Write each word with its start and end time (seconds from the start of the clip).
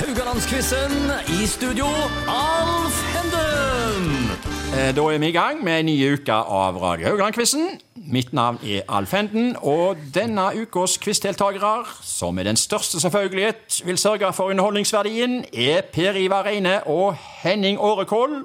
Haugalandsquizen. 0.00 0.92
I 1.42 1.46
studio, 1.46 1.86
Alf 2.28 2.96
Henden. 3.14 4.30
Eh, 4.74 4.96
Da 4.96 5.02
er 5.14 5.18
vi 5.18 5.28
i 5.28 5.32
gang 5.32 5.64
med 5.64 5.78
en 5.80 5.86
ny 5.86 6.12
uke 6.12 6.32
av 6.32 6.76
Radio 6.82 7.06
Haugland-quizen. 7.08 7.80
Mitt 7.94 8.32
navn 8.32 8.58
er 8.64 8.80
Alf 8.88 9.12
Henden, 9.12 9.56
og 9.62 9.96
denne 10.14 10.46
ukas 10.62 10.96
quizdeltakere, 10.98 11.84
som 12.02 12.34
med 12.34 12.44
den 12.44 12.56
største 12.56 13.00
selvfølgelighet 13.00 13.82
vil 13.84 13.98
sørge 13.98 14.32
for 14.32 14.44
underholdningsverdien, 14.44 15.44
er 15.54 15.80
Per 15.92 16.12
Ivar 16.16 16.44
Reine 16.46 16.86
og 16.86 17.16
Henning 17.42 17.78
Årekål. 17.80 18.44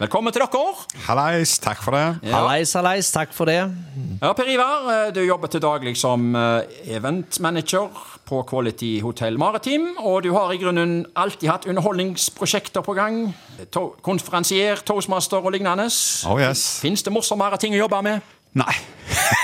Velkommen 0.00 0.32
til 0.32 0.40
dere. 0.40 0.60
Hallais, 1.04 1.50
takk 1.60 1.82
for 1.84 1.92
det. 1.92 2.30
Hallais, 2.32 2.70
hallais, 2.72 3.08
takk 3.12 3.34
for 3.36 3.44
det. 3.50 3.58
Ja, 4.22 4.30
Per 4.32 4.48
Ivar, 4.48 4.86
eh, 4.88 5.10
du 5.12 5.20
jobber 5.20 5.48
til 5.52 5.60
daglig 5.60 5.92
som 6.00 6.34
eventmanager 6.34 6.96
event 6.96 7.40
manager 7.40 7.90
på 8.24 8.42
Quality 8.48 9.02
Hotel 9.02 9.36
Maritim, 9.38 9.98
og 9.98 10.22
du 10.22 10.32
har 10.32 10.52
i 10.52 10.56
grunnen 10.56 11.04
alltid 11.14 11.50
hatt 11.50 11.66
underholdningsprosjekter 11.68 12.80
på 12.80 12.94
gang. 12.96 13.34
To 13.72 13.94
konferansier, 14.00 14.80
toastmaster 14.80 15.36
og 15.36 15.52
lignende. 15.52 15.90
Oh 16.26 16.40
yes. 16.40 16.80
Fins 16.80 17.02
det 17.02 17.12
morsommere 17.12 17.60
ting 17.60 17.76
å 17.76 17.82
jobbe 17.84 18.00
med? 18.02 18.20
Nei. 18.54 18.72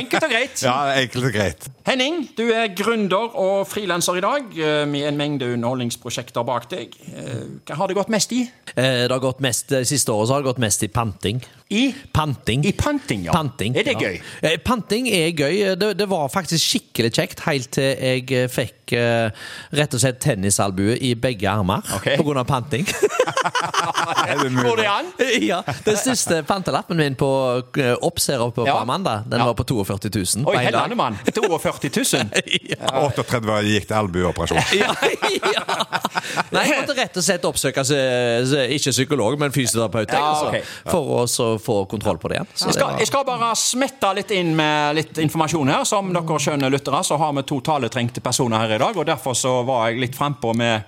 Enkelt 0.00 0.24
og 0.24 0.30
greit. 0.30 0.62
Ja, 0.64 0.74
enkelt 1.00 1.28
og 1.28 1.34
greit. 1.34 1.66
Henning, 1.86 2.22
du 2.38 2.44
er 2.50 2.70
gründer 2.76 3.34
og 3.38 3.66
frilanser 3.70 4.18
i 4.18 4.22
dag, 4.24 4.48
eh, 4.58 4.84
med 4.90 5.06
en 5.08 5.18
mengde 5.20 5.48
underholdningsprosjekter 5.54 6.44
bak 6.46 6.68
deg. 6.72 6.96
Eh, 7.12 7.44
Hva 7.68 7.78
har 7.80 7.90
det 7.92 7.96
gått 7.98 8.10
mest 8.12 8.32
i? 8.32 8.42
Eh, 8.76 9.06
Det 9.06 9.10
har 9.12 9.22
gått 9.22 9.40
mest, 9.40 9.68
det 9.70 9.84
siste 9.88 10.12
året 10.12 10.28
så 10.28 10.34
har 10.36 10.42
det 10.42 10.50
gått 10.50 10.62
mest 10.62 10.82
i 10.82 10.88
panting. 10.88 11.42
I? 11.70 11.92
Panting. 12.14 12.64
I 12.66 12.72
panting, 12.72 13.24
ja. 13.26 13.32
Panting, 13.34 13.76
Er 13.76 13.82
det 13.82 13.96
ja. 14.00 14.08
gøy? 14.08 14.56
Panting 14.64 15.08
er 15.10 15.32
gøy. 15.34 15.74
Det, 15.76 15.96
det 15.98 16.08
var 16.08 16.28
faktisk 16.30 16.62
skikkelig 16.62 17.10
kjekt 17.16 17.40
helt 17.46 17.70
til 17.74 17.96
jeg 17.96 18.50
fikk 18.54 18.92
rett 19.74 19.94
og 19.96 19.98
slett 20.00 20.20
tennisalbue 20.22 20.94
i 21.02 21.14
begge 21.18 21.48
armer 21.50 21.82
okay. 21.96 22.14
på 22.16 22.22
grunn 22.22 22.38
av 22.38 22.46
panting. 22.46 22.86
Går 24.66 24.76
det 24.76 24.86
an? 24.86 25.10
ja, 25.42 25.62
Den 25.84 25.96
siste 25.98 26.42
pantelappen 26.46 26.96
min 26.98 27.16
på 27.18 27.28
Opps 28.02 28.28
her 28.30 28.42
oppe 28.44 28.62
på 28.62 28.66
Ja. 28.68 28.78
Amanda, 28.96 29.22
den 29.28 29.38
Ja. 29.40 29.46
var 29.46 29.54
på 29.54 29.64
42 29.64 30.08
000. 30.36 30.46
Oi, 30.48 30.56
en 30.64 30.96
mann. 30.96 31.18
42 31.24 31.90
000. 32.16 32.30
38 32.92 33.62
gikk 33.68 33.86
til 33.90 33.96
albueoperasjon. 33.96 34.58
ja, 34.80 34.94
ja. 35.52 35.62
Nei, 36.52 36.62
jeg 36.68 36.80
måtte 36.80 36.96
rett 36.96 37.16
og 37.20 37.24
slett 37.26 37.44
oppsøke 37.48 37.84
s- 37.84 37.92
s- 37.92 38.54
ikke 38.76 38.92
psykolog, 38.94 39.36
men 39.40 39.52
fysioterapeut. 39.54 40.12
Ja, 40.16 40.30
okay. 40.48 40.62
For 40.88 41.24
å 41.24 41.58
få 41.60 41.78
kontroll 41.90 42.18
på 42.22 42.28
det 42.32 42.38
igjen. 42.40 42.50
Så 42.54 42.70
Jeg 42.70 42.78
skal, 42.78 42.96
jeg 43.02 43.10
skal 43.10 43.24
bare 43.28 43.52
smette 43.60 44.12
litt 44.16 44.30
inn 44.36 44.54
med 44.56 44.96
litt 45.00 45.18
informasjon 45.22 45.68
her. 45.72 45.84
Som 45.84 46.12
dere 46.16 46.40
skjønner, 46.42 46.72
lyttere, 46.72 47.02
så 47.04 47.18
har 47.20 47.32
vi 47.36 47.42
to 47.46 47.60
taletrengte 47.60 48.20
personer 48.24 48.64
her 48.64 48.76
i 48.76 48.78
dag, 48.82 48.96
og 48.96 49.06
derfor 49.06 49.36
så 49.36 49.58
var 49.68 49.90
jeg 49.90 50.00
litt 50.06 50.16
frempå 50.18 50.54
med 50.56 50.84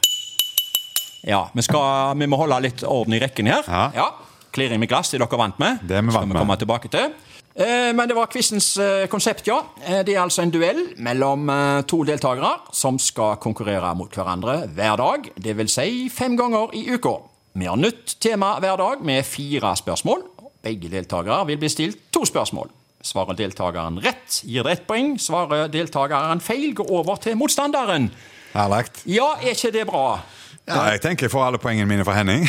Ja, 1.29 1.49
vi, 1.53 1.63
skal, 1.67 2.15
vi 2.17 2.27
må 2.31 2.39
holde 2.39 2.61
litt 2.63 2.83
orden 2.87 3.13
i 3.17 3.19
rekken 3.21 3.47
her. 3.51 3.67
Ja. 3.69 4.09
Klirring 4.55 4.79
med 4.81 4.89
glass, 4.89 5.11
det 5.11 5.19
er 5.21 5.27
dere 5.27 5.39
vant 5.41 5.59
med. 5.61 5.81
Det 5.83 5.97
er 5.99 6.03
vi 6.07 6.13
skal 6.15 6.23
vi 6.25 6.29
vi 6.31 6.33
med. 6.33 6.41
komme 6.45 6.57
tilbake 6.57 6.89
til. 6.93 7.11
Eh, 7.59 7.93
Men 7.95 8.07
det 8.09 8.15
var 8.15 8.27
quizens 8.31 8.77
eh, 8.79 9.07
konsept, 9.11 9.47
ja. 9.51 9.59
Eh, 9.85 10.03
Det 10.07 10.15
er 10.15 10.21
altså 10.23 10.43
en 10.45 10.51
duell 10.55 10.85
mellom 11.03 11.49
to 11.91 12.05
deltakere 12.07 12.53
som 12.73 12.99
skal 13.03 13.37
konkurrere 13.43 13.95
mot 13.99 14.15
hverandre 14.15 14.69
hver 14.77 14.97
dag. 14.97 15.31
Det 15.37 15.57
vil 15.59 15.69
si 15.69 16.09
fem 16.09 16.37
ganger 16.39 16.71
i 16.79 16.85
uka. 16.95 17.17
Vi 17.59 17.67
har 17.67 17.77
nytt 17.77 18.19
tema 18.23 18.59
hver 18.63 18.77
dag 18.79 19.03
med 19.03 19.25
fire 19.27 19.75
spørsmål. 19.77 20.23
Begge 20.63 20.89
deltakere 20.93 21.47
vil 21.47 21.59
bli 21.59 21.69
stilt 21.69 21.99
to 22.15 22.23
spørsmål. 22.25 22.71
Svarer 23.03 23.35
deltakeren 23.39 23.99
rett, 24.03 24.41
gir 24.45 24.63
det 24.67 24.73
ett 24.73 24.87
poeng. 24.87 25.17
Svarer 25.19 25.69
deltakeren 25.71 26.41
feil, 26.43 26.73
går 26.75 26.91
over 26.91 27.17
til 27.23 27.37
motstanderen. 27.39 28.11
Herlig. 28.55 28.87
Ja, 29.07 29.33
er 29.43 29.55
ikke 29.55 29.71
det 29.73 29.87
bra? 29.87 30.21
Ja, 30.69 30.83
jeg 30.93 31.01
tenker 31.01 31.27
jeg 31.27 31.33
får 31.33 31.45
alle 31.47 31.59
poengene 31.63 31.89
mine 31.89 32.05
fra 32.05 32.15
Henning. 32.19 32.45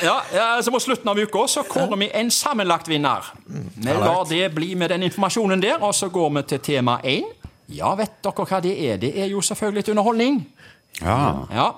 ja, 0.02 0.16
ja, 0.34 0.62
så 0.62 0.70
Mot 0.70 0.82
slutten 0.82 1.08
av 1.10 1.18
uka 1.18 1.46
så 1.50 1.64
kårer 1.66 1.96
vi 1.98 2.10
en 2.14 2.30
sammenlagt 2.30 2.88
vinner. 2.88 3.26
Vi 3.46 3.92
lar 3.92 4.24
det 4.30 4.48
bli 4.54 4.74
med 4.78 4.90
den 4.94 5.02
informasjonen 5.08 5.62
der, 5.62 5.82
og 5.82 5.94
så 5.94 6.08
går 6.08 6.30
vi 6.36 6.42
til 6.54 6.62
tema 6.70 7.00
én. 7.04 7.26
Ja, 7.70 7.92
vet 7.98 8.18
dere 8.24 8.46
hva 8.46 8.60
det 8.62 8.74
er? 8.86 8.98
Det 9.02 9.12
er 9.18 9.30
jo 9.30 9.42
selvfølgelig 9.44 9.82
litt 9.82 9.92
underholdning. 9.92 10.40
Ja. 11.00 11.46
Ja. 11.54 11.68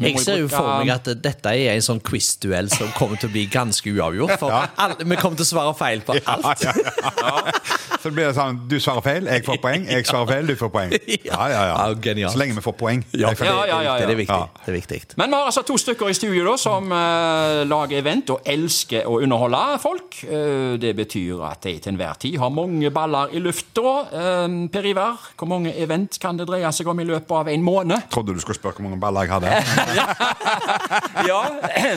Jeg 0.00 0.20
ser 0.24 0.38
jo 0.40 0.48
for 0.48 0.64
meg 0.80 0.92
at 0.94 1.08
dette 1.22 1.52
er 1.52 1.74
en 1.74 1.84
sånn 1.84 2.00
quiz-duell 2.04 2.70
som 2.72 2.88
kommer 2.96 3.20
til 3.20 3.28
å 3.28 3.34
bli 3.34 3.44
ganske 3.52 3.92
uavgjort. 3.92 4.38
For 4.40 4.54
alle, 4.54 4.96
vi 5.02 5.18
kommer 5.20 5.36
til 5.40 5.44
å 5.44 5.50
svare 5.50 5.74
feil 5.76 6.04
på 6.06 6.16
alt. 6.16 6.64
Ja, 6.64 6.72
ja, 6.72 6.74
ja. 7.20 7.82
Så 8.02 8.10
det 8.10 8.16
blir 8.16 8.26
det 8.26 8.34
sånn, 8.34 8.56
du 8.66 8.76
svarer 8.82 9.04
feil, 9.04 9.28
jeg 9.30 9.44
får 9.46 9.58
poeng. 9.62 9.84
Jeg 9.86 10.06
svarer 10.08 10.30
feil, 10.32 10.48
du 10.48 10.56
får 10.58 10.72
poeng. 10.74 10.94
Ja, 11.22 11.44
ja, 11.48 11.60
Ja, 11.70 12.14
ja. 12.18 12.30
Så 12.32 12.38
lenge 12.40 12.56
vi 12.56 12.62
får 12.64 12.74
poeng. 12.78 13.02
Ja, 13.14 13.30
ja, 13.38 13.78
ja, 13.84 13.92
Det 14.00 14.10
er 14.10 14.18
viktig. 14.18 14.34
Ja. 14.34 14.64
Det 14.64 14.72
er 14.72 14.76
viktig. 14.76 15.00
Men 15.20 15.30
vi 15.30 15.38
har 15.38 15.50
altså 15.50 15.62
to 15.66 15.76
stykker 15.78 16.10
i 16.10 16.16
studio 16.16 16.44
da, 16.48 16.56
som 16.58 16.90
uh, 16.90 17.62
lager 17.68 18.00
event 18.00 18.32
og 18.34 18.48
elsker 18.48 19.06
å 19.06 19.20
underholde 19.22 19.60
folk. 19.82 20.18
Uh, 20.26 20.74
det 20.82 20.94
betyr 20.98 21.44
at 21.46 21.62
de 21.66 21.76
til 21.78 21.94
enhver 21.94 22.18
tid 22.22 22.38
har 22.42 22.50
mange 22.54 22.90
baller 22.94 23.34
i 23.36 23.42
lufta. 23.44 23.94
Uh, 24.10 24.66
per 24.72 24.88
Ivar, 24.88 25.30
hvor 25.38 25.50
mange 25.52 25.74
event 25.78 26.18
kan 26.22 26.40
det 26.40 26.48
dreie 26.50 26.72
seg 26.74 26.90
om 26.90 27.02
i 27.02 27.06
løpet 27.06 27.36
av 27.38 27.52
en 27.52 27.66
måned? 27.66 28.08
Trodde 28.12 28.34
du 28.34 28.42
skulle 28.42 28.58
spørre 28.58 28.80
hvor 28.80 28.88
mange 28.88 29.00
baller 29.02 29.28
jeg 29.28 29.36
hadde. 29.36 29.62
ja, 31.30 31.40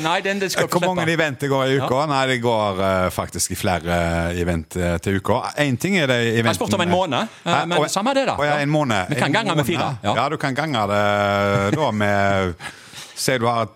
nei, 0.04 0.18
den 0.26 0.42
det 0.42 0.52
skal 0.54 0.68
Hvor 0.72 0.94
mange 0.96 1.06
event 1.14 1.42
det 1.42 1.50
går 1.52 1.72
i 1.72 1.78
uka? 1.80 2.02
Nei, 2.10 2.22
det 2.34 2.38
går 2.44 2.82
uh, 2.82 3.10
faktisk 3.14 3.56
i 3.56 3.58
flere 3.60 3.98
eh, 4.32 4.42
event 4.42 4.78
eh, 4.78 4.98
til 5.04 5.20
uka. 5.22 5.42
Én 5.62 5.78
ting 5.82 5.98
er 6.00 6.10
det 6.12 6.20
eventen 6.22 6.52
Jeg 6.52 6.60
spurte 6.60 6.80
om 6.80 6.86
en 6.86 6.94
måned, 6.94 7.34
Hæ? 7.46 7.58
men 7.66 7.78
og, 7.80 7.90
samme 7.92 8.14
det 8.18 8.28
da. 8.30 8.38
Og, 8.40 8.46
ja, 8.48 8.60
en 8.64 8.72
måned. 8.72 9.10
Vi 9.10 9.20
kan 9.20 9.30
En 9.30 9.40
gange 9.40 9.56
med 9.56 9.66
fire, 9.66 9.98
ja. 10.04 10.16
Ja. 10.16 10.30
du 10.30 10.38
kan 10.38 10.56
gange 10.56 10.86
det 10.92 11.76
da 11.78 11.92
med 11.92 12.54
Si 13.16 13.38
du 13.40 13.46
har 13.48 13.70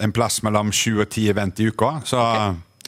en 0.00 0.12
plass 0.12 0.42
mellom 0.42 0.72
sju 0.72 1.02
og 1.02 1.08
ti 1.12 1.28
event 1.30 1.60
i 1.60 1.68
uka, 1.68 1.98
så 2.04 2.20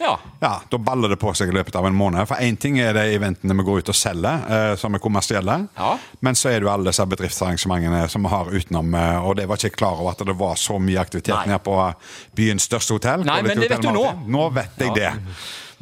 Ja. 0.05 0.19
ja, 0.41 0.53
Da 0.71 0.79
baller 0.79 1.09
det 1.15 1.17
på 1.21 1.33
seg 1.37 1.49
i 1.49 1.55
løpet 1.57 1.77
av 1.81 1.87
en 1.89 1.97
måned. 1.97 2.29
For 2.29 2.43
én 2.45 2.59
ting 2.61 2.77
er 2.83 2.93
de 2.97 3.07
eventene 3.17 3.57
vi 3.57 3.65
går 3.67 3.83
ut 3.83 3.93
og 3.95 3.97
selger, 3.97 4.45
eh, 4.53 4.75
som 4.81 4.95
er 4.95 5.03
kommersielle. 5.03 5.57
Ja. 5.79 5.95
Men 6.21 6.37
så 6.39 6.53
er 6.53 6.61
det 6.61 6.69
jo 6.69 6.73
alle 6.75 6.93
disse 6.93 7.07
bedriftsarrangementene 7.15 8.05
som 8.13 8.27
vi 8.27 8.33
har 8.35 8.53
utenom. 8.53 8.95
Eh, 9.01 9.19
og 9.25 9.37
det 9.41 9.49
var 9.49 9.61
ikke 9.61 9.81
klar 9.81 10.01
over 10.01 10.13
at 10.13 10.25
det 10.29 10.37
var 10.39 10.61
så 10.61 10.79
mye 10.79 11.01
aktivitet 11.01 11.35
Nei. 11.35 11.55
nede 11.55 11.63
på 11.65 11.79
byens 12.37 12.69
største 12.69 12.99
hotell. 12.99 13.25
Nei, 13.25 13.41
men 13.43 13.61
det 13.65 13.71
vet 13.73 13.85
du 13.85 13.93
nå. 13.95 14.07
Nå 14.29 14.49
vet 14.55 14.85
jeg 14.85 14.97
det. 15.01 15.13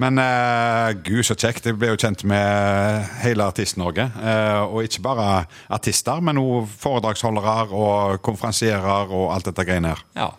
Men 0.00 0.18
uh, 0.18 0.88
gud, 1.04 1.20
så 1.26 1.36
kjekt. 1.36 1.66
Jeg 1.68 1.76
ble 1.78 1.92
jo 1.92 1.98
kjent 2.00 2.24
med 2.26 3.10
hele 3.22 3.44
Artist-Norge. 3.44 4.08
Uh, 4.16 4.62
og 4.64 4.88
ikke 4.88 5.02
bare 5.04 5.26
artister, 5.70 6.22
men 6.24 6.40
òg 6.40 6.70
foredragsholdere 6.80 7.68
og 7.76 8.22
konferansierer 8.24 9.12
og 9.12 9.28
alt 9.34 9.50
dette 9.50 9.66
greiene 9.68 9.92
her. 9.92 10.06
ja. 10.18 10.32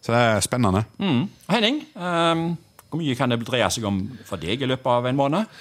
Så 0.00 0.14
det 0.14 0.20
er 0.20 0.40
spennende. 0.40 0.80
Mm. 0.96 1.26
Henning, 1.52 1.82
ehm, 1.92 2.44
hvor 2.90 2.98
mye 2.98 3.14
kan 3.14 3.30
det 3.30 3.44
dreie 3.46 3.68
seg 3.70 3.86
om 3.86 4.02
for 4.26 4.42
deg 4.42 4.64
i 4.64 4.68
løpet 4.68 4.90
av 4.90 5.06
en 5.06 5.18
måned? 5.18 5.60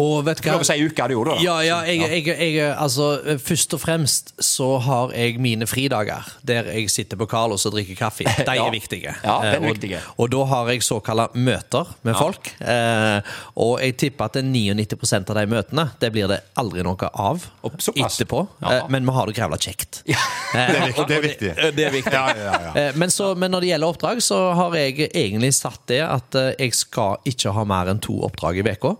Og 0.00 0.24
vet 0.26 0.40
du 0.40 0.48
Lov 0.48 0.60
hva? 0.60 0.64
å 0.64 0.68
si 0.70 0.76
uka 0.86 1.06
du 1.10 1.14
gjorde 1.16 1.36
da. 1.36 1.42
Ja, 1.44 1.56
ja, 1.66 1.78
jeg, 1.88 2.00
jeg, 2.24 2.26
jeg, 2.56 2.70
altså, 2.72 3.08
først 3.44 3.74
og 3.76 3.82
fremst 3.82 4.32
så 4.44 4.70
har 4.86 5.12
jeg 5.16 5.36
mine 5.42 5.68
fridager 5.68 6.26
der 6.46 6.70
jeg 6.72 6.88
sitter 6.92 7.18
på 7.20 7.26
Carlos 7.30 7.66
og 7.68 7.74
drikker 7.76 7.98
kaffe. 8.00 8.24
De 8.50 8.56
Ja. 8.56 8.66
er 8.66 8.74
viktige. 8.74 9.14
Ja, 9.24 9.36
det 9.44 9.54
er 9.58 9.64
viktige. 9.66 10.00
og, 10.16 10.24
og 10.24 10.30
da 10.34 10.44
har 10.54 10.70
jeg 10.72 10.82
såkalte 10.86 11.38
møter 11.38 11.90
med 12.06 12.16
folk. 12.18 12.52
Eh, 12.60 13.34
og 13.60 13.76
jeg 13.84 13.96
tipper 14.00 14.30
at 14.30 14.38
er 14.40 14.46
99% 14.48 15.30
av 15.32 15.38
de 15.40 15.46
møtene 15.50 15.86
det 16.00 16.10
blir 16.14 16.28
det 16.30 16.40
aldri 16.60 16.82
noe 16.86 17.10
av 17.14 17.44
etterpå. 17.64 18.40
Ja. 18.62 18.72
Eh, 18.80 18.88
men 18.92 19.06
vi 19.06 19.14
har 19.16 19.26
det 19.30 19.36
grævla 19.36 19.58
kjekt. 19.60 20.02
Ja. 20.08 20.20
Eh, 20.54 20.88
Det 21.10 21.16
er 21.16 21.22
viktig. 21.24 21.50
Det 21.76 21.84
er 21.88 21.92
viktig. 21.94 22.12
Ja, 22.14 22.26
ja, 22.36 22.54
ja. 22.66 22.72
Eh, 22.88 22.96
Men, 23.00 23.10
så, 23.10 23.32
men 23.38 23.50
når 23.54 23.64
det 23.64 23.70
gjelder 23.72 23.92
oppdrag, 23.94 24.20
så 24.22 24.38
har 24.56 24.74
jeg 24.78 25.08
egentlig 25.10 25.52
satt 25.56 25.80
det 25.90 26.00
at 26.06 26.36
eh, 26.38 26.50
jeg 26.60 26.74
skal 26.78 27.18
ikke 27.28 27.52
ha 27.56 27.64
mer 27.68 27.90
enn 27.92 28.00
to 28.02 28.18
oppdrag 28.26 28.60
i 28.60 28.64
veka. 28.66 28.94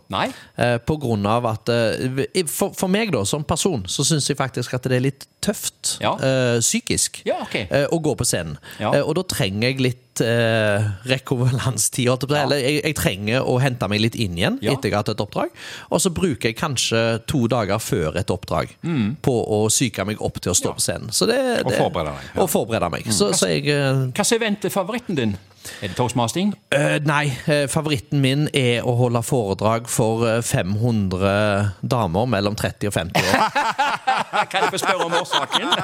Av 1.30 1.46
at 1.46 1.68
eh, 1.68 2.44
For, 2.50 2.72
for 2.76 2.88
meg, 2.88 3.12
da, 3.14 3.24
som 3.28 3.44
person, 3.44 3.84
så 3.86 4.04
syns 4.06 4.26
jeg 4.30 4.36
faktisk 4.38 4.74
at 4.74 4.82
det 4.90 4.96
er 4.98 5.04
litt 5.04 5.26
tøft 5.40 5.98
Ja. 6.02 6.14
eh, 6.20 6.58
psykisk 6.60 7.22
Ja, 7.24 7.38
okay. 7.42 7.66
eh, 7.70 7.86
å 7.90 8.00
gå 8.02 8.14
på 8.18 8.26
scenen. 8.28 8.58
Ja. 8.80 8.90
Og 9.04 9.14
da 9.16 9.22
trenger 9.22 9.68
jeg 9.70 9.80
litt 9.80 10.20
eh, 10.20 10.88
rekonvalenstid. 11.08 12.10
Eller 12.30 12.60
jeg, 12.60 12.80
jeg 12.84 12.96
trenger 12.98 13.46
å 13.48 13.58
hente 13.62 13.88
meg 13.88 14.02
litt 14.04 14.18
inn 14.20 14.36
igjen 14.38 14.58
Ja. 14.64 14.74
etter 14.74 14.90
jeg 14.90 14.96
har 14.96 15.04
hatt 15.04 15.14
et 15.14 15.22
oppdrag. 15.24 15.50
Og 15.90 16.00
så 16.04 16.12
bruker 16.12 16.50
jeg 16.50 16.58
kanskje 16.60 17.02
to 17.30 17.46
dager 17.48 17.78
før 17.80 18.16
et 18.20 18.30
oppdrag 18.30 18.74
Mm. 18.82 19.16
på 19.22 19.32
å 19.32 19.66
psyke 19.68 20.04
meg 20.06 20.20
opp 20.20 20.40
til 20.40 20.52
å 20.52 20.56
stå 20.56 20.74
på 20.76 20.80
scenen. 20.80 21.10
Så 21.12 21.26
det, 21.26 21.38
Og 21.64 21.72
forberede 21.72 22.14
deg, 22.16 22.28
ja. 22.34 22.42
Og 22.42 22.50
forberede 22.50 22.90
meg. 22.90 23.06
Så, 23.12 23.32
så 23.36 23.48
jeg 23.48 23.64
Hva 23.70 24.24
er 24.24 24.70
favoritten 24.70 25.16
din? 25.16 25.36
Er 25.82 25.88
det 25.88 25.96
toastmasting? 25.98 26.54
Uh, 26.74 26.96
nei, 27.04 27.26
eh, 27.46 27.66
favoritten 27.68 28.20
min 28.24 28.46
er 28.56 28.80
å 28.88 28.94
holde 28.96 29.20
foredrag 29.24 29.88
for 29.92 30.24
eh, 30.28 30.40
500 30.42 31.74
damer 31.82 32.26
mellom 32.32 32.56
30 32.56 32.88
og 32.88 32.94
50 32.96 33.20
år. 33.20 33.44
Kan 34.52 34.64
jeg 34.66 34.72
få 34.74 34.80
spørre 34.82 35.04
om 35.08 35.14
årsaken? 35.20 35.68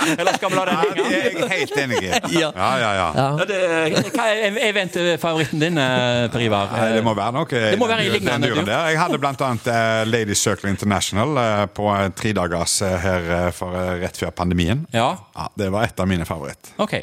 Eller 0.00 0.32
skal 0.32 0.48
vi 0.48 0.56
la 0.56 0.62
den 0.64 0.78
Ja, 0.80 0.84
det 0.96 1.02
henge? 1.04 1.10
er 1.20 1.34
jeg 1.36 1.50
helt 1.60 1.76
enig. 1.82 1.98
Ja. 2.40 2.48
Ja, 2.56 2.70
ja, 2.80 2.90
ja. 2.96 3.08
Ja, 3.20 3.44
det, 3.44 3.58
hva 4.16 4.26
er 4.32 4.56
eventfavoritten 4.70 5.60
din, 5.60 5.76
eh, 5.78 6.24
Per 6.32 6.44
Ivar? 6.46 6.72
Det 6.96 7.02
må 7.04 7.12
være 7.18 7.34
noe 7.36 7.48
Det 7.50 7.76
må 7.80 7.88
være 7.90 8.06
den, 8.14 8.24
den 8.30 8.46
duren 8.48 8.64
der. 8.68 8.88
Jeg 8.94 9.00
hadde 9.02 9.20
blant 9.20 9.44
annet 9.44 9.68
eh, 9.70 10.02
Ladies 10.08 10.40
Circle 10.46 10.72
International 10.72 11.36
eh, 11.44 11.64
på 11.76 11.90
tredagers 12.18 12.78
eh, 12.88 12.96
her 13.04 13.30
eh, 13.42 13.48
for, 13.56 13.76
eh, 13.76 13.98
rett 14.06 14.16
før 14.24 14.32
pandemien. 14.40 14.86
Ja, 14.96 15.10
Ja, 15.36 15.50
Det 15.60 15.68
var 15.72 15.84
et 15.90 16.00
av 16.00 16.08
mine 16.08 16.24
favoritt. 16.28 16.72
ok. 16.80 16.96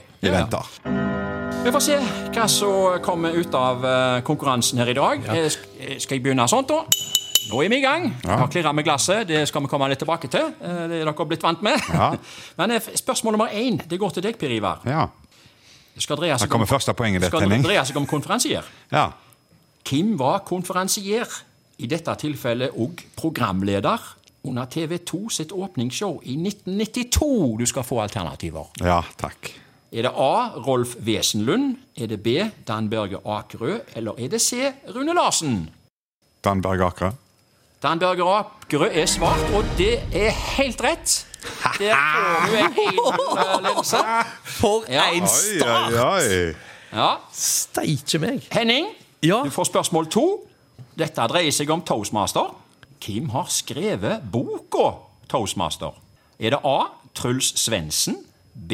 Vi 1.67 1.71
får 1.75 1.83
se 1.83 1.95
hva 2.31 2.45
som 2.47 3.01
kommer 3.03 3.33
ut 3.35 3.55
av 3.59 3.81
eh, 3.83 4.21
konkurransen 4.23 4.79
her 4.79 4.87
i 4.87 4.93
dag. 4.95 5.25
Ja. 5.27 5.33
eh, 5.83 5.97
Skal 5.99 6.15
jeg 6.15 6.23
begynne 6.23 6.45
sånn, 6.47 6.63
da? 6.69 6.77
Nå 7.49 7.59
er 7.59 7.71
vi 7.73 7.79
i 7.81 7.83
gang. 7.83 8.05
Ja. 8.23 8.37
har 8.39 8.47
klirra 8.53 8.71
med 8.71 8.85
glasset. 8.87 9.25
Det 9.27 9.41
skal 9.49 9.65
vi 9.65 9.71
komme 9.73 9.89
litt 9.91 9.99
tilbake 9.99 10.29
til. 10.31 10.47
Eh, 10.63 10.79
Det 10.87 11.01
er 11.01 11.09
dere 11.09 11.25
blitt 11.27 11.43
vant 11.43 11.65
med. 11.67 11.75
Ja. 11.91 12.13
Men 12.61 12.77
eh, 12.77 12.87
spørsmål 13.01 13.35
nummer 13.35 13.51
én 13.51 13.81
det 13.83 13.99
går 13.99 14.15
til 14.15 14.23
deg, 14.29 14.39
Per 14.39 14.55
Ivar. 14.61 14.79
Ja. 14.87 15.09
Det 15.91 16.07
skal 16.07 16.21
dreie 16.23 16.39
seg 16.39 16.47
seg 17.91 17.99
om 17.99 18.07
konferansier. 18.07 18.71
Ja. 18.95 19.09
Hvem 19.91 20.15
var 20.23 20.45
konferansier? 20.47 21.27
I 21.83 21.91
dette 21.91 22.15
tilfellet 22.23 22.79
òg 22.79 23.03
programleder 23.19 24.07
under 24.47 24.71
TV2 24.71 25.25
sitt 25.35 25.51
åpningsshow 25.51 26.21
i 26.23 26.39
1992. 26.47 27.57
Du 27.59 27.67
skal 27.67 27.83
få 27.83 27.99
alternativer. 28.07 28.71
ja, 28.79 29.01
takk. 29.19 29.66
Er 29.91 30.01
det 30.01 30.11
A. 30.15 30.47
Rolf 30.67 30.95
Wesenlund? 30.99 31.77
Er 31.97 32.07
det 32.07 32.23
B. 32.23 32.27
Dan 32.67 32.89
Børge 32.89 33.17
Akerø? 33.25 33.79
Eller 33.95 34.11
er 34.19 34.27
det 34.27 34.41
C. 34.41 34.53
Rune 34.95 35.13
Larsen? 35.13 35.69
Dan 36.43 36.61
Børge 36.61 36.83
Akerø. 36.85 37.09
Dan 37.83 37.99
Børge 37.99 38.23
Akerø 38.39 38.89
er 38.91 39.05
svart, 39.05 39.39
og 39.55 39.63
det 39.77 39.93
er 40.13 40.29
helt 40.57 40.81
rett. 40.83 41.27
Der 41.79 41.95
får 41.95 42.47
du 42.47 42.55
en 42.57 42.73
hel 42.73 42.99
ledelse. 43.67 43.97
For 44.43 44.83
Ja. 44.91 45.03
en 45.13 45.21
Oi, 45.23 45.27
start! 45.59 45.93
oi, 45.93 46.47
oi. 46.49 46.53
Ja. 46.93 47.09
Steike 47.33 48.19
meg. 48.19 48.47
Henning, 48.51 48.87
Ja. 49.23 49.41
du 49.45 49.49
får 49.49 49.63
spørsmål 49.63 50.07
to. 50.09 50.47
Dette 50.99 51.21
dreier 51.29 51.51
seg 51.51 51.69
om 51.69 51.81
Toastmaster. 51.81 52.55
Hvem 53.05 53.29
har 53.29 53.45
skrevet 53.49 54.21
boka 54.31 54.91
Toastmaster? 55.29 55.93
Er 56.39 56.49
det 56.49 56.59
A. 56.65 56.79
Truls 57.15 57.53
Svendsen, 57.59 58.17
B. 58.69 58.73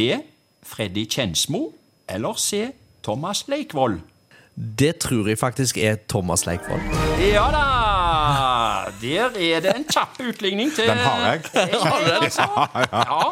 Freddy 0.66 1.06
Kjensmo 1.10 1.72
eller 2.10 2.34
C. 2.40 2.70
Thomas 3.04 3.46
Leikvoll? 3.52 4.00
Det 4.56 5.00
tror 5.02 5.28
jeg 5.32 5.40
faktisk 5.42 5.78
er 5.82 5.96
Thomas 6.08 6.46
Leikvoll. 6.46 6.82
Ja 7.20 7.48
da! 7.54 7.64
Der 9.02 9.34
er 9.40 9.60
det 9.66 9.74
en 9.76 9.86
kjapp 9.90 10.20
utligning 10.22 10.70
til 10.76 10.88
Den 10.88 10.98
har 11.02 11.24
jeg. 11.34 11.42
Har 11.82 12.04
du 12.06 12.12
altså? 12.22 12.46
Ja. 12.94 13.32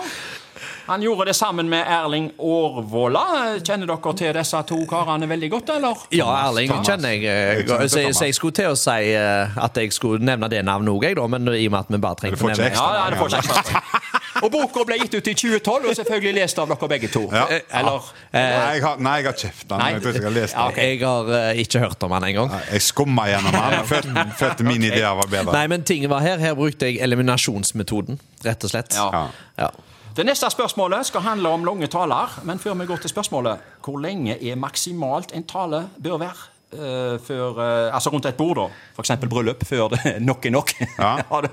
Han 0.88 1.04
gjorde 1.06 1.26
det 1.30 1.36
sammen 1.38 1.70
med 1.70 1.86
Erling 1.88 2.32
Årvåla. 2.42 3.22
Kjenner 3.64 3.88
dere 3.88 4.14
til 4.18 4.34
disse 4.36 4.60
to 4.68 4.80
karene 4.90 5.30
veldig 5.30 5.50
godt, 5.54 5.70
eller? 5.78 6.02
Ja, 6.12 6.26
Erling 6.50 6.72
Thomas. 6.74 6.90
kjenner 6.90 7.14
jeg. 7.14 7.24
eh, 7.24 7.62
Jeg 7.62 7.68
kjenner 7.70 7.88
Så, 7.94 8.04
så 8.18 8.26
jeg 8.28 8.36
skulle 8.36 8.58
til 8.58 8.72
å 8.74 8.76
si 8.82 8.98
eh, 9.14 9.62
at 9.64 9.78
jeg 9.78 9.94
skulle 9.96 10.26
nevne 10.26 10.50
det 10.52 10.64
navnet 10.68 10.92
òg. 10.92 11.06
Men 11.32 11.48
i 11.54 11.68
og 11.70 11.76
med 11.78 11.80
at 11.86 11.94
vi 11.96 12.02
bare 12.02 12.20
trenger 12.24 12.42
trengte 12.42 12.50
å 12.50 12.50
nevne 12.50 12.66
det. 12.66 12.82
Ja, 12.82 12.90
ja, 12.98 13.10
det 13.14 13.22
får 13.22 13.38
ikke 13.38 13.62
ekstra. 13.62 14.01
Og 14.42 14.52
boka 14.54 14.84
ble 14.88 14.98
gitt 15.04 15.14
ut 15.18 15.28
i 15.32 15.34
2012, 15.38 15.90
og 15.92 15.98
selvfølgelig 16.00 16.34
lest 16.40 16.62
av 16.62 16.72
dere 16.72 16.90
begge 16.92 17.10
to. 17.14 17.24
Ja. 17.32 17.46
Eh, 17.50 17.62
Eller 17.80 18.10
Nei, 18.32 18.42
jeg 18.76 18.84
har, 18.86 19.04
nei, 19.04 19.16
jeg 19.20 19.28
har 19.28 19.38
kjeft 19.44 19.68
den. 19.70 19.84
Jeg 19.86 20.16
jeg 20.16 20.24
har 20.24 20.36
lest 20.36 20.56
den. 20.56 20.72
Okay. 20.72 20.88
Jeg 20.94 21.02
har 21.04 21.32
uh, 21.32 21.62
ikke 21.66 21.84
hørt 21.84 22.04
om 22.08 22.16
den 22.16 22.28
engang. 22.32 22.56
Jeg 22.72 22.82
skumma 22.86 23.28
gjennom 23.30 23.56
den 23.58 23.88
følte, 23.92 24.26
følte 24.40 24.68
mine 24.68 24.90
ideer 24.92 25.14
var 25.20 25.30
bedre. 25.30 25.54
Nei, 25.54 25.68
men 25.72 25.86
tingen 25.88 26.10
var 26.12 26.26
her. 26.26 26.42
Her 26.42 26.58
brukte 26.58 26.90
jeg 26.90 27.02
eliminasjonsmetoden, 27.04 28.20
rett 28.46 28.68
og 28.68 28.74
slett. 28.74 28.98
Ja. 28.98 29.28
Ja. 29.60 29.72
Det 30.16 30.26
neste 30.28 30.50
spørsmålet 30.52 31.08
skal 31.08 31.24
handle 31.24 31.54
om 31.56 31.64
lange 31.66 31.88
taler, 31.88 32.34
men 32.44 32.60
før 32.60 32.76
vi 32.82 32.86
går 32.90 33.00
til 33.00 33.14
spørsmålet 33.14 33.70
Hvor 33.86 34.00
lenge 34.04 34.36
er 34.36 34.58
maksimalt 34.60 35.32
en 35.32 35.46
tale 35.48 35.86
bør 36.04 36.18
være? 36.20 36.50
Eh, 36.74 37.18
før, 37.26 37.60
eh, 37.62 37.94
altså 37.96 38.12
rundt 38.14 38.26
et 38.30 38.38
bord, 38.40 38.56
da. 38.58 38.66
F.eks. 38.96 39.12
bryllup, 39.30 39.66
før 39.68 39.90
det 39.96 40.16
nok 40.24 40.46
er 40.46 40.56
nok. 40.56 40.74
Ja. 40.98 41.12
Er 41.32 41.48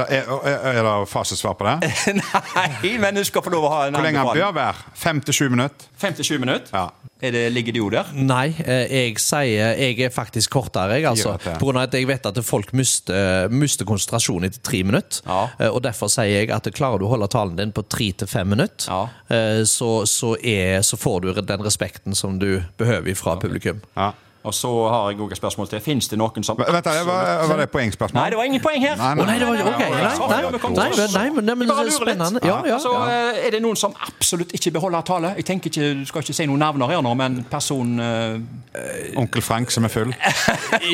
det, 0.00 0.06
er, 0.16 0.28
er 0.70 0.82
det 0.82 0.92
fasesvar 1.10 1.54
på 1.58 1.66
det? 1.68 1.90
Nei, 2.56 2.92
men 3.02 3.14
du 3.18 3.22
skal 3.26 3.44
få 3.44 3.50
lov 3.52 3.66
å 3.68 3.72
ha 3.74 3.80
en 3.88 3.96
Hvor 3.96 4.04
lenge 4.06 4.22
den 4.24 4.38
bør 4.40 4.54
være? 4.56 4.86
Fem 4.98 5.20
til 5.24 5.36
sju 5.36 5.48
minutter? 5.52 5.88
57 6.00 6.38
minutter? 6.40 6.70
Ja. 6.74 6.86
Er 7.24 7.32
det, 7.32 7.42
ligger 7.54 7.72
det 7.76 7.80
jo 7.80 7.86
der? 7.92 8.08
Nei, 8.16 8.46
eh, 8.64 8.84
jeg 8.90 9.20
sier 9.22 9.76
jeg 9.78 10.00
er 10.08 10.12
faktisk 10.12 10.52
kortere, 10.56 10.98
jeg, 10.98 11.06
altså. 11.08 11.36
På 11.60 11.68
grunn 11.68 11.78
av 11.80 11.86
at 11.88 11.94
jeg 11.96 12.08
vet 12.08 12.26
at 12.28 12.40
folk 12.44 12.72
mister, 12.76 13.48
mister 13.52 13.86
konsentrasjonen 13.88 14.48
etter 14.50 14.64
tre 14.66 14.82
minutter. 14.84 15.22
Ja. 15.28 15.70
Og 15.70 15.80
derfor 15.86 16.10
sier 16.12 16.32
jeg 16.42 16.50
at 16.54 16.68
klarer 16.76 17.00
du 17.00 17.06
å 17.08 17.12
holde 17.14 17.28
talen 17.32 17.56
din 17.60 17.72
på 17.76 17.84
tre 17.88 18.10
til 18.24 18.28
fem 18.30 18.50
minutter, 18.54 18.88
Ja. 18.90 19.04
eh, 19.32 19.62
så, 19.68 19.92
så, 20.10 20.34
er, 20.40 20.82
så 20.84 20.98
får 21.00 21.20
du 21.24 21.32
den 21.40 21.64
respekten 21.64 22.16
som 22.18 22.38
du 22.42 22.58
behøver 22.80 23.16
fra 23.18 23.36
publikum. 23.40 23.80
Ja. 23.96 24.12
Og 24.44 24.54
så 24.54 24.70
har 24.88 25.10
jeg 25.10 25.20
også 25.20 25.32
et 25.32 25.36
spørsmål 25.36 25.68
til. 25.68 25.80
Fins 25.80 26.08
det 26.08 26.18
noen 26.20 26.44
som 26.44 26.58
Vent, 26.58 26.88
var, 27.06 27.46
var 27.48 27.60
det 27.62 27.68
poengspørsmål? 27.72 28.20
Nei, 28.20 28.30
det 28.30 28.36
var 28.36 28.48
ingen 28.50 28.60
poeng 28.60 28.82
her. 28.82 28.98
Nei, 29.00 29.24
nei, 29.24 29.36
det 29.40 29.46
var 29.48 29.70
ok. 29.70 29.84
Nei, 30.74 30.88
nei, 31.14 31.30
men, 31.32 31.68
det 31.68 31.76
er 31.80 31.90
spennende. 31.94 32.42
Ja, 32.44 32.58
ja, 32.68 32.76
Så 32.82 32.92
eh, 33.06 33.40
er 33.46 33.56
det 33.56 33.62
noen 33.64 33.78
som 33.80 33.94
absolutt 34.04 34.52
ikke 34.52 34.74
beholder 34.76 35.06
tale. 35.08 35.32
Jeg 35.38 35.48
tenker 35.48 35.72
ikke, 35.72 35.88
Du 35.96 36.04
skal 36.10 36.26
ikke 36.26 36.36
si 36.36 36.48
noen 36.50 36.60
navner 36.60 36.92
her 36.92 37.00
nå, 37.04 37.14
men 37.16 37.40
person 37.48 37.96
uh... 38.00 38.36
Onkel 39.16 39.44
Frank 39.46 39.72
som 39.72 39.88
er 39.88 39.94
full? 39.94 40.12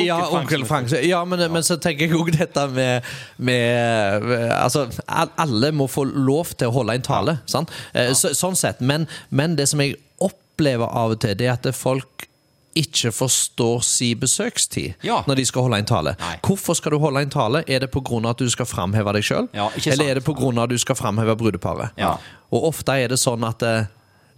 Ja, 0.05 0.21
onkel 0.31 0.63
Frank. 0.69 0.95
Ja, 1.03 1.25
men, 1.27 1.43
men 1.51 1.67
så 1.67 1.75
tenker 1.81 2.07
jeg 2.07 2.15
òg 2.15 2.31
dette 2.37 2.65
med, 2.71 3.11
med 3.35 4.31
Altså, 4.55 4.87
alle 5.11 5.73
må 5.75 5.91
få 5.91 6.07
lov 6.07 6.55
til 6.55 6.71
å 6.71 6.77
holde 6.79 6.95
en 6.95 7.05
tale. 7.05 7.39
Sant? 7.51 7.75
Eh, 7.91 8.13
Så, 8.15 8.31
sånn 8.37 8.55
sett. 8.55 8.79
Men, 8.79 9.09
men 9.29 9.59
det 9.59 9.67
som 9.71 9.83
jeg 9.83 9.99
opplever 10.23 10.87
av 10.87 11.17
og 11.17 11.23
til, 11.23 11.35
det 11.35 11.51
er 11.51 11.57
at 11.59 11.73
folk 11.75 12.30
ikke 12.75 13.11
forstår 13.11 13.81
si 13.83 14.13
besøkstid 14.15 14.93
Ja. 15.03 15.23
når 15.27 15.35
de 15.35 15.45
skal 15.45 15.61
holde 15.63 15.77
en 15.77 15.85
tale. 15.85 16.15
Nei. 16.19 16.37
Hvorfor 16.43 16.75
skal 16.75 16.91
du 16.91 16.99
holde 16.99 17.21
en 17.21 17.29
tale? 17.29 17.63
Er 17.67 17.79
det 17.79 17.91
pga. 17.91 18.29
at 18.29 18.37
du 18.37 18.49
skal 18.49 18.65
framheve 18.65 19.13
deg 19.13 19.23
sjøl? 19.23 19.49
Ja. 19.53 19.69
Eller 19.85 20.09
er 20.09 20.13
det 20.15 20.23
pga. 20.23 20.63
at 20.63 20.69
du 20.69 20.77
skal 20.77 20.95
framheve 20.95 21.35
brudeparet? 21.37 21.91
Ja. 21.97 22.17
Og 22.51 22.63
ofte 22.73 22.91
er 22.91 23.07
det 23.09 23.19
sånn 23.19 23.43
at 23.47 23.59
det, 23.59 23.87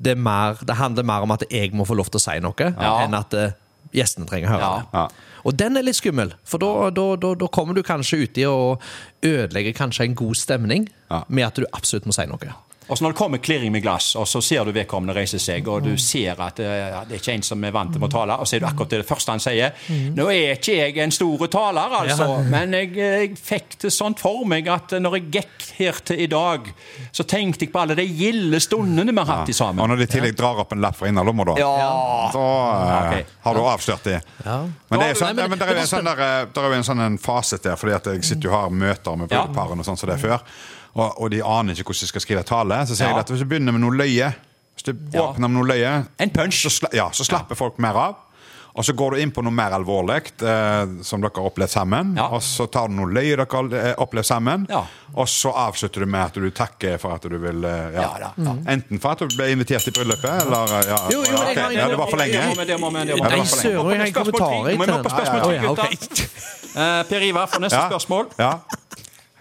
det, 0.01 0.12
er 0.12 0.15
mer, 0.21 0.57
det 0.65 0.75
handler 0.75 1.03
mer 1.03 1.21
om 1.21 1.31
at 1.31 1.44
jeg 1.51 1.71
må 1.74 1.85
få 1.85 1.95
lov 1.95 2.09
til 2.09 2.19
å 2.19 2.21
si 2.21 2.39
noe, 2.39 2.74
Ja. 2.81 3.06
enn 3.06 3.13
at 3.13 3.33
eh, 3.33 3.51
gjestene 3.94 4.25
trenger 4.27 4.47
å 4.50 4.51
høre 4.51 4.62
Ja. 4.62 4.77
det. 4.77 4.85
Ja. 4.94 5.07
Og 5.45 5.57
den 5.57 5.75
er 5.77 5.83
litt 5.83 5.95
skummel, 5.95 6.31
for 6.45 6.57
da, 6.57 6.89
da, 6.89 7.15
da, 7.15 7.33
da 7.35 7.47
kommer 7.47 7.75
du 7.75 7.83
kanskje 7.83 8.24
uti 8.24 8.45
å 8.47 8.80
ødelegge 9.21 9.74
kanskje 9.75 10.06
en 10.06 10.15
god 10.15 10.35
stemning 10.35 10.89
Ja. 11.12 11.24
med 11.27 11.45
at 11.45 11.56
du 11.56 11.65
absolutt 11.74 12.06
må 12.06 12.13
si 12.13 12.25
noe. 12.25 12.53
Og 12.88 12.97
så 12.97 13.03
når 13.06 13.13
det 13.13 13.18
kommer 13.18 13.38
clearing 13.44 13.71
med 13.71 13.83
glass, 13.85 14.12
og 14.19 14.27
så 14.27 14.41
ser 14.44 14.65
du 14.68 14.74
vedkommende 14.75 15.15
reise 15.15 15.39
seg, 15.39 15.68
og 15.71 15.85
du 15.85 15.94
ser 16.01 16.39
at 16.44 16.59
eh, 16.59 16.97
det 17.07 17.18
er 17.18 17.21
ikke 17.21 17.35
en 17.38 17.45
som 17.47 17.63
er 17.63 17.74
vant 17.75 17.94
til 17.95 18.03
å 18.03 18.09
tale, 18.12 18.38
og 18.38 18.50
så 18.50 18.57
er 18.57 18.63
du 18.63 18.68
akkurat 18.68 18.95
det 18.97 19.07
første 19.07 19.31
han 19.35 19.44
sier. 19.44 19.74
Nå 20.18 20.27
er 20.33 20.57
ikke 20.57 20.75
jeg 20.81 21.00
en 21.03 21.15
stor 21.15 21.47
taler, 21.47 21.97
altså, 22.03 22.27
Ja. 22.33 22.41
men 22.53 22.75
jeg, 22.75 22.91
jeg 22.97 23.31
fikk 23.39 23.77
det 23.85 23.94
sånn 23.94 24.18
for 24.19 24.44
meg 24.50 24.68
at 24.71 24.94
når 25.00 25.18
jeg 25.19 25.30
gikk 25.38 25.68
her 25.80 26.00
til 26.06 26.21
i 26.25 26.27
dag, 26.31 26.68
så 27.15 27.25
tenkte 27.27 27.66
jeg 27.66 27.73
på 27.73 27.81
alle 27.81 27.97
de 27.97 28.06
gilde 28.07 28.59
stundene 28.63 29.13
vi 29.13 29.23
har 29.23 29.30
hatt 29.44 29.49
i 29.54 29.57
Og 29.63 29.80
når 29.90 30.04
de 30.04 30.07
i 30.07 30.11
tillegg 30.18 30.37
drar 30.37 30.59
opp 30.63 30.75
en 30.75 30.83
lapp 30.83 30.99
fra 30.99 31.09
innerlomma, 31.09 31.47
da, 31.54 31.57
Ja. 31.63 32.30
så 32.33 32.44
uh, 32.44 33.18
har 33.47 33.57
du 33.57 33.63
avslørt 33.63 34.04
det. 34.11 34.19
Men 34.44 34.99
det 34.99 35.07
er, 35.07 35.18
sånn, 35.18 35.35
nei, 35.37 35.47
men 35.47 35.54
men 35.54 35.59
det 35.59 35.68
er 35.69 35.78
jo 35.78 35.81
en 35.83 35.92
sånn, 35.92 36.07
der, 36.09 36.21
eh, 36.25 36.63
er 36.66 36.78
en 36.78 36.87
sånn 36.87 37.02
en 37.06 37.18
fasit 37.21 37.63
der, 37.63 37.78
fordi 37.80 37.94
at 37.97 38.07
jeg 38.13 38.23
sitter 38.25 38.49
jo 38.49 38.54
og 38.54 38.59
har 38.59 38.69
møter 38.73 39.18
med 39.19 39.31
Ja. 39.31 39.44
brudeparene 39.44 39.83
og 39.83 39.85
sånn 39.85 39.97
som 39.99 40.09
det 40.09 40.18
er 40.18 40.23
før, 40.23 40.42
og, 40.95 41.21
og 41.21 41.31
de 41.31 41.44
aner 41.44 41.73
ikke 41.73 41.90
hvordan 41.92 42.06
de 42.07 42.12
skal 42.14 42.21
skrive 42.21 42.44
tale. 42.44 42.81
Så 42.88 42.95
sier 42.95 43.07
Ja. 43.09 43.14
jeg 43.16 43.19
at 43.26 43.30
hvis 43.33 43.40
du 43.40 43.45
begynner 43.45 43.71
med 43.73 43.81
noe 43.81 43.95
løye, 43.97 44.33
hvis 44.76 44.83
du 44.85 44.94
Ja. 45.14 45.21
åpner 45.31 45.47
med 45.50 45.57
noe 45.62 45.68
løye, 45.73 46.06
En 46.19 46.30
punch. 46.30 46.62
så, 46.66 46.69
sla, 46.69 46.90
ja, 46.94 47.09
så 47.12 47.23
slapper 47.26 47.56
folk 47.56 47.80
mer 47.80 47.94
av. 47.95 48.16
Og 48.76 48.81
så 48.83 48.94
går 48.97 49.12
du 49.14 49.18
inn 49.21 49.30
på 49.31 49.44
noe 49.45 49.54
mer 49.54 49.69
alvorlig 49.69 50.31
eh, 50.42 51.04
som 51.06 51.21
dere 51.21 51.30
har 51.35 51.45
opplevd 51.45 51.69
sammen. 51.69 52.16
Ja. 52.18 52.23
Og 52.33 52.42
så 52.42 52.66
tar 52.73 52.88
du 52.90 52.95
noe 52.97 53.06
løye 53.14 53.35
dere 53.38 53.45
har 53.52 53.69
eh, 53.78 53.94
opplevd 54.02 54.26
sammen. 54.26 54.66
Ja. 54.68 54.80
Og 55.14 55.28
så 55.30 55.52
avslutter 55.54 56.02
du 56.02 56.07
med 56.09 56.21
at 56.26 56.33
du 56.33 56.50
takker 56.50 56.97
for 56.97 57.14
at 57.14 57.21
du 57.21 57.38
vil 57.38 57.64
eh, 57.69 57.94
ja. 57.94 58.02
Ja 58.02 58.18
da, 58.23 58.31
ja. 58.42 58.56
Enten 58.73 58.97
for 59.00 59.12
at 59.14 59.19
du 59.19 59.28
ble 59.38 59.52
invitert 59.54 59.85
i 59.88 59.92
bryllupet, 59.94 60.42
eller 60.47 60.73
eh, 60.80 60.90
ja, 60.90 60.97
Jo, 61.14 61.19
jo, 61.21 61.23
jeg 61.23 61.54
ok, 61.54 61.62
har 61.62 61.71
ja, 61.78 61.88
det 61.88 61.97
var 62.02 62.09
for 62.09 62.18
lenge. 62.18 62.42
Nei, 62.42 62.56
for 62.56 63.45
søren, 63.45 63.92
jeg 63.94 64.00
har 64.00 64.06
en 64.07 64.14
kommentar 64.14 64.50
til 64.57 64.73
den. 64.73 64.90
Ja, 64.90 65.54
ja, 65.54 65.76
ja, 66.73 67.04
Per 67.14 67.21
Ivar 67.30 67.45
får 67.54 67.62
neste 67.62 67.78
Ja. 67.78 67.90
spørsmål. 67.94 68.33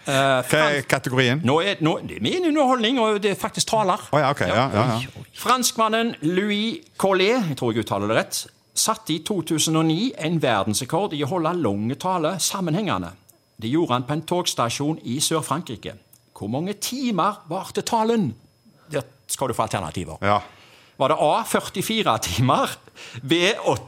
Eh, 0.03 0.39
Hva 0.49 0.61
er 0.75 0.81
kategorien? 0.89 1.39
Nå 1.47 1.59
er, 1.63 1.77
nå, 1.85 1.93
det 2.03 2.17
er 2.17 2.23
min 2.25 2.45
underholdning, 2.49 2.97
og 2.99 3.21
det 3.23 3.31
er 3.31 3.39
faktisk 3.39 3.69
taler. 3.71 4.01
Oh, 4.11 4.19
ja, 4.19 4.31
ok. 4.33 4.41
Ja, 4.49 4.65
ja. 4.73 5.23
Franskmannen 5.39 6.15
Louis 6.21 6.81
Collet, 6.99 7.39
jeg 7.49 7.57
tror 7.59 7.71
jeg 7.73 7.85
uttaler 7.85 8.11
det 8.11 8.17
rett, 8.19 8.39
satte 8.75 9.13
i 9.13 9.19
2009 9.23 10.11
en 10.27 10.39
verdensrekord 10.43 11.13
i 11.15 11.21
å 11.23 11.29
holde 11.31 11.53
lange 11.61 11.95
tale 12.01 12.35
sammenhengende. 12.41 13.13
Det 13.61 13.69
gjorde 13.71 13.93
han 13.95 14.07
på 14.09 14.17
en 14.17 14.25
togstasjon 14.27 14.99
i 15.07 15.19
Sør-Frankrike. 15.23 15.93
Hvor 16.35 16.49
mange 16.51 16.73
timer 16.83 17.39
varte 17.47 17.83
talen? 17.85 18.31
Der 18.91 19.05
skal 19.31 19.47
du 19.47 19.55
få 19.55 19.67
alternativer. 19.69 20.17
ja. 20.21 20.41
Var 20.93 21.09
det 21.09 21.15
A 21.25 21.43
44 21.49 22.11
timer, 22.21 22.69
B 23.25 23.33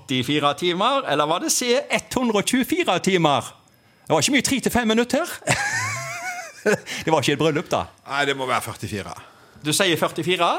84 0.10 0.54
timer, 0.58 1.04
eller 1.08 1.28
var 1.30 1.44
det 1.44 1.52
C 1.54 1.68
124 1.94 2.96
timer? 3.06 3.52
Det 4.08 4.10
var 4.10 4.24
ikke 4.24 4.34
mye 4.34 4.46
tre 4.48 4.58
til 4.60 4.72
fem 4.74 4.88
minutter. 4.90 5.30
det 7.06 7.12
var 7.14 7.22
ikke 7.22 7.36
et 7.38 7.42
bryllup, 7.42 7.70
da. 7.72 7.84
Nei, 8.10 8.24
det 8.30 8.36
må 8.38 8.48
være 8.50 8.62
44. 8.72 9.14
Du 9.66 9.72
sier 9.74 9.98
44. 9.98 10.50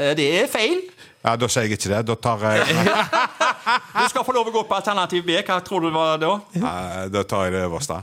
Eh, 0.00 0.12
Det 0.16 0.28
er 0.42 0.46
feil. 0.50 0.78
Ja, 1.22 1.36
Da 1.38 1.46
sier 1.52 1.66
jeg 1.68 1.76
ikke 1.78 1.90
det. 1.92 2.00
Da 2.08 2.14
tar 2.18 2.44
jeg, 2.48 2.76
Du 3.64 4.08
skal 4.10 4.24
få 4.26 4.32
lov 4.34 4.48
å 4.50 4.52
gå 4.54 4.62
på 4.68 4.76
alternativ 4.76 5.24
B. 5.26 5.36
Hva 5.46 5.58
tror 5.64 5.84
du 5.84 5.88
det 5.88 5.94
var 5.96 6.18
da? 6.22 6.32
Nei, 6.62 7.08
da 7.14 7.22
tar 7.28 7.46
jeg 7.46 7.54
det 7.56 7.62
øverste. 7.68 7.98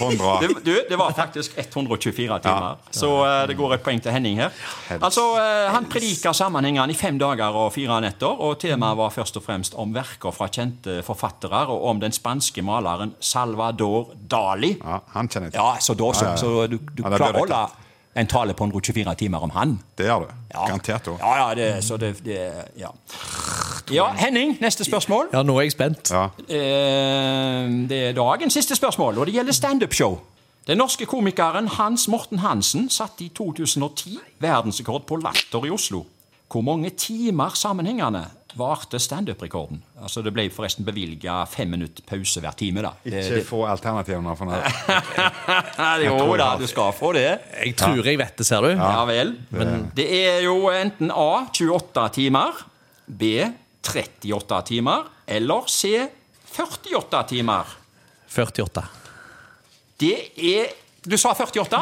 100. 0.00 0.32
Det, 0.40 0.48
du, 0.64 0.72
det 0.88 0.98
var 1.00 1.12
faktisk 1.16 1.58
124 1.58 2.38
timer. 2.44 2.76
Så 2.94 3.10
eh, 3.26 3.46
det 3.50 3.56
går 3.58 3.76
et 3.78 3.84
poeng 3.84 4.02
til 4.04 4.14
Henning 4.14 4.40
her. 4.42 4.52
Altså, 4.98 5.24
eh, 5.40 5.70
Han 5.74 5.88
prediker 5.90 6.36
sammenhengene 6.36 6.92
i 6.92 6.98
fem 6.98 7.18
dager 7.20 7.56
og 7.64 7.72
fire 7.74 8.00
netter. 8.04 8.34
Og 8.44 8.58
temaet 8.62 8.98
var 9.00 9.14
først 9.14 9.40
og 9.40 9.46
fremst 9.46 9.78
om 9.80 9.94
verker 9.94 10.34
fra 10.34 10.50
kjente 10.52 11.00
forfattere, 11.06 11.64
og 11.72 11.88
om 11.90 12.02
den 12.02 12.12
spanske 12.14 12.62
maleren 12.64 13.14
Salvador 13.24 14.12
Dali. 14.14 14.74
Ja, 14.80 15.00
han 15.14 15.30
kjenner 15.30 15.50
jeg 15.50 15.56
til. 15.56 15.62
Ja, 15.62 15.80
Så 15.80 15.96
da 15.98 16.12
så, 16.14 16.34
så 16.40 16.52
du, 16.68 16.78
du 16.78 17.02
Ja, 17.02 17.08
det 17.10 17.14
er 17.14 17.24
klarer 17.24 17.40
å 17.40 17.44
holde 17.46 17.64
en 18.14 18.28
tale 18.30 18.54
på 18.54 18.66
124 18.68 19.14
timer 19.18 19.42
om 19.42 19.50
han? 19.56 19.72
Det 19.98 20.06
gjør 20.06 20.28
du. 20.28 20.34
Garantert. 20.54 21.08
jo. 21.10 21.16
Ja, 21.18 21.32
ja, 21.40 21.46
det, 21.58 21.68
så 21.82 21.96
det, 21.98 22.12
det 22.22 22.38
ja. 22.78 22.92
Ja. 23.92 24.06
Henning, 24.16 24.56
neste 24.62 24.84
spørsmål. 24.86 25.32
Ja, 25.34 25.42
nå 25.42 25.58
er 25.58 25.66
jeg 25.66 25.74
spent. 25.74 26.12
Ja. 26.14 26.28
Eh, 26.48 27.66
det 27.90 28.00
er 28.10 28.16
dagens 28.16 28.56
siste 28.56 28.76
spørsmål, 28.78 29.18
og 29.18 29.28
det 29.28 29.34
gjelder 29.36 29.56
standup-show. 29.56 30.20
Den 30.64 30.80
norske 30.80 31.04
komikeren 31.04 31.68
Hans 31.76 32.06
Morten 32.08 32.40
Hansen 32.40 32.86
satte 32.88 33.26
i 33.26 33.28
2010 33.36 34.16
verdensrekord 34.40 35.04
på 35.04 35.18
latter 35.20 35.66
i 35.68 35.72
Oslo. 35.74 36.06
Hvor 36.48 36.62
mange 36.64 36.88
timer 36.96 37.52
sammenhengende 37.58 38.22
varte 38.56 39.00
standup-rekorden? 39.02 39.82
Altså, 40.00 40.22
det 40.22 40.32
ble 40.32 40.46
forresten 40.54 40.86
bevilga 40.86 41.42
fem 41.50 41.68
minutter 41.74 42.04
pause 42.08 42.40
hver 42.40 42.56
time. 42.56 42.80
da. 42.84 42.92
Det, 43.02 43.24
Ikke 43.24 43.40
det, 43.40 43.46
få 43.48 43.64
alternativene 43.66 44.36
for 44.38 44.48
noe. 44.48 44.62
jo 46.06 46.36
da, 46.40 46.54
du 46.60 46.64
skal 46.70 46.94
få 46.96 47.12
det. 47.18 47.26
Jeg 47.58 47.74
tror 47.76 48.00
jeg 48.06 48.20
vet 48.22 48.38
det, 48.38 48.46
ser 48.46 48.64
du. 48.64 48.70
Ja 48.72 49.02
vel. 49.08 49.34
Men 49.50 49.90
det 49.96 50.08
er 50.22 50.40
jo 50.46 50.70
enten 50.72 51.12
A 51.12 51.44
28 51.50 52.08
timer, 52.20 52.64
B 53.04 53.34
38 53.84 54.60
timer, 54.70 55.08
eller 55.26 55.68
C 55.70 55.94
48 56.54 57.22
timer. 57.28 57.76
48. 58.34 58.84
Det 60.00 60.16
er 60.36 60.74
Du 61.04 61.16
sa 61.20 61.34
48? 61.36 61.80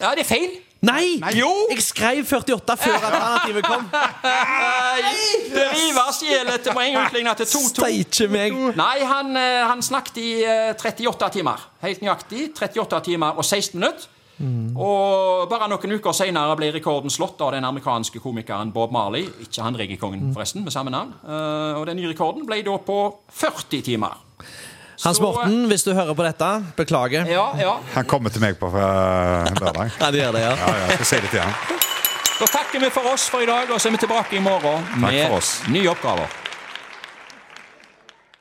Ja, 0.00 0.14
det 0.16 0.22
er 0.24 0.28
feil. 0.28 0.54
Nei! 0.82 1.20
Jo! 1.38 1.50
Jeg 1.70 1.82
skrev 1.84 2.24
48 2.26 2.74
før 2.80 2.96
alternativet 2.96 3.66
kom. 3.68 3.84
Det 5.52 5.66
river 5.76 6.08
sjelet 6.16 6.64
til 6.64 6.80
en 6.82 6.96
gang 7.28 7.36
til 7.38 7.46
2-2. 7.52 7.60
Steike 7.68 8.26
meg. 8.32 8.56
Nei, 8.78 9.04
han, 9.06 9.30
eh, 9.38 9.60
han 9.68 9.84
snakket 9.84 10.18
i 10.18 10.30
eh, 10.42 10.72
38 10.74 11.28
timer. 11.36 11.62
Helt 11.84 12.02
nøyaktig. 12.02 12.48
38 12.56 13.02
timer 13.12 13.38
og 13.38 13.44
16 13.46 13.78
minutter. 13.78 14.08
Og 14.42 15.48
bare 15.50 15.68
noen 15.70 15.96
uker 15.98 16.16
senere 16.16 16.56
ble 16.58 16.72
rekorden 16.74 17.12
slått 17.12 17.40
av 17.44 17.52
den 17.54 17.66
amerikanske 17.68 18.22
komikeren 18.22 18.72
Bob 18.74 18.92
Marley. 18.94 19.28
Ikke 19.44 19.62
han 19.62 19.76
reggaekongen, 19.78 20.32
forresten, 20.34 20.64
med 20.66 20.74
samme 20.74 20.90
navn. 20.94 21.14
Uh, 21.22 21.78
og 21.80 21.86
den 21.90 22.00
nye 22.00 22.10
rekorden 22.10 22.46
ble 22.48 22.62
da 22.66 22.76
på 22.82 22.98
40 23.30 23.82
timer. 23.86 24.18
Hans 25.02 25.18
Så, 25.18 25.22
Morten, 25.22 25.64
hvis 25.66 25.82
du 25.82 25.92
hører 25.94 26.14
på 26.14 26.22
dette, 26.22 26.48
beklager. 26.78 27.26
Ja, 27.26 27.48
ja. 27.58 27.72
Han 27.96 28.06
kommer 28.06 28.30
til 28.30 28.42
meg 28.44 28.54
på 28.60 28.68
eh, 28.70 29.48
lørdag. 29.58 29.96
Ja, 29.98 30.10
det 30.14 30.20
gjør 30.20 30.36
det, 30.36 30.44
ja. 30.44 30.52
Ja, 30.60 30.74
ja, 30.78 30.84
jeg 30.92 31.00
skal 31.00 31.08
si 31.10 31.18
det 31.24 31.32
til 31.32 31.42
han. 31.42 31.80
Da 32.38 32.50
takker 32.52 32.84
vi 32.84 32.92
for 32.94 33.10
oss 33.10 33.26
for 33.32 33.42
i 33.42 33.48
dag, 33.50 33.70
og 33.70 33.82
så 33.82 33.90
er 33.90 33.96
vi 33.96 34.04
tilbake 34.04 34.38
i 34.38 34.44
morgen 34.44 34.86
Takk 34.94 35.02
med 35.02 35.74
nye 35.74 35.90
oppgaver. 35.90 36.41